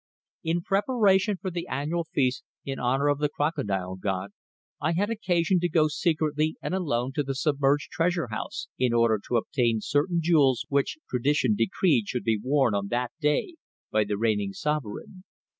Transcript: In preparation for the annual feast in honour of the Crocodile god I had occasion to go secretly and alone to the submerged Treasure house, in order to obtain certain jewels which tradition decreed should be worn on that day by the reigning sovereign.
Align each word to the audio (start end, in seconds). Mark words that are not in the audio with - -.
In 0.43 0.63
preparation 0.63 1.37
for 1.37 1.51
the 1.51 1.67
annual 1.67 2.05
feast 2.05 2.43
in 2.65 2.79
honour 2.79 3.07
of 3.07 3.19
the 3.19 3.29
Crocodile 3.29 3.97
god 3.97 4.31
I 4.79 4.93
had 4.93 5.11
occasion 5.11 5.59
to 5.59 5.69
go 5.69 5.89
secretly 5.89 6.55
and 6.59 6.73
alone 6.73 7.11
to 7.13 7.21
the 7.21 7.35
submerged 7.35 7.91
Treasure 7.91 8.29
house, 8.29 8.67
in 8.79 8.93
order 8.93 9.19
to 9.27 9.37
obtain 9.37 9.77
certain 9.79 10.17
jewels 10.19 10.65
which 10.69 10.97
tradition 11.07 11.53
decreed 11.55 12.07
should 12.07 12.23
be 12.23 12.39
worn 12.43 12.73
on 12.73 12.87
that 12.87 13.11
day 13.21 13.57
by 13.91 14.03
the 14.03 14.17
reigning 14.17 14.53
sovereign. 14.53 15.23